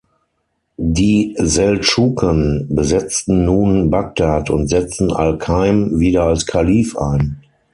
Die 0.77 1.35
Seldschuken 1.37 2.65
besetzten 2.75 3.45
nun 3.45 3.91
Bagdad 3.91 4.49
und 4.49 4.67
setzten 4.67 5.13
al-Qaim 5.13 5.99
wieder 5.99 6.23
als 6.23 6.47
Kalif 6.47 6.97
ein. 6.97 7.43